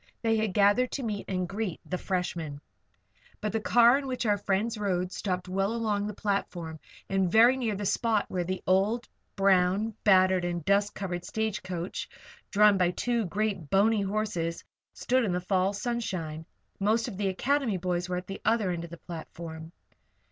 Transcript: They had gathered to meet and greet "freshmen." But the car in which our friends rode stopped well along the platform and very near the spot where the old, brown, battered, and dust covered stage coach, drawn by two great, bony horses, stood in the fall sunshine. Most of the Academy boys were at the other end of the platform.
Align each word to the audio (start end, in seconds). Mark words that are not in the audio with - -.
They 0.23 0.35
had 0.37 0.55
gathered 0.55 0.89
to 0.93 1.03
meet 1.03 1.25
and 1.27 1.47
greet 1.47 1.79
"freshmen." 1.99 2.59
But 3.39 3.51
the 3.51 3.59
car 3.61 3.99
in 3.99 4.07
which 4.07 4.25
our 4.25 4.39
friends 4.39 4.75
rode 4.79 5.11
stopped 5.11 5.47
well 5.47 5.73
along 5.73 6.07
the 6.07 6.15
platform 6.15 6.79
and 7.07 7.31
very 7.31 7.55
near 7.55 7.75
the 7.75 7.85
spot 7.85 8.25
where 8.27 8.43
the 8.43 8.63
old, 8.65 9.07
brown, 9.35 9.93
battered, 10.03 10.43
and 10.43 10.65
dust 10.65 10.95
covered 10.95 11.23
stage 11.23 11.61
coach, 11.61 12.09
drawn 12.49 12.79
by 12.79 12.89
two 12.89 13.25
great, 13.25 13.69
bony 13.69 14.01
horses, 14.01 14.63
stood 14.91 15.23
in 15.23 15.33
the 15.33 15.39
fall 15.39 15.71
sunshine. 15.71 16.47
Most 16.79 17.07
of 17.07 17.15
the 17.17 17.27
Academy 17.27 17.77
boys 17.77 18.09
were 18.09 18.17
at 18.17 18.25
the 18.25 18.41
other 18.43 18.71
end 18.71 18.83
of 18.83 18.89
the 18.89 18.97
platform. 18.97 19.71